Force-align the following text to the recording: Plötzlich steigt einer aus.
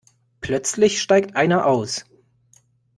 Plötzlich 0.39 0.99
steigt 0.99 1.35
einer 1.35 1.67
aus. 1.67 2.05